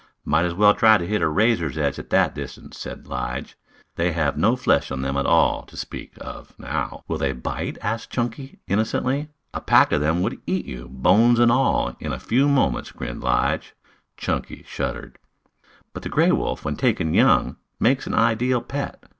"Might 0.25 0.45
as 0.45 0.55
well 0.55 0.73
try 0.73 0.97
to 0.97 1.05
hit 1.05 1.21
a 1.21 1.27
razor's 1.27 1.77
edge 1.77 1.99
at 1.99 2.09
that 2.09 2.33
distance," 2.33 2.75
said 2.75 3.05
Lige. 3.05 3.55
"They 3.97 4.13
have 4.13 4.35
no 4.35 4.55
flesh 4.55 4.89
on 4.89 5.03
them 5.03 5.15
at 5.15 5.27
all, 5.27 5.61
to 5.67 5.77
speak 5.77 6.13
of, 6.19 6.57
now" 6.57 7.03
"Will 7.07 7.19
they 7.19 7.33
bite?" 7.33 7.77
asked 7.83 8.09
Chunky 8.09 8.57
innocently. 8.67 9.29
"A 9.53 9.61
pack 9.61 9.91
of 9.91 10.01
them 10.01 10.23
would 10.23 10.41
eat 10.47 10.65
you, 10.65 10.87
bones 10.89 11.37
and 11.37 11.51
all, 11.51 11.95
in 11.99 12.11
a 12.11 12.17
few 12.19 12.47
moments," 12.49 12.91
grinned 12.91 13.21
Lige. 13.21 13.75
Chunky 14.17 14.63
shuddered. 14.65 15.19
"But 15.93 16.01
the 16.01 16.09
gray 16.09 16.31
wolf, 16.31 16.65
when 16.65 16.77
taken 16.77 17.13
young, 17.13 17.57
makes 17.79 18.07
an 18.07 18.15
ideal 18.15 18.59
pet. 18.63 19.03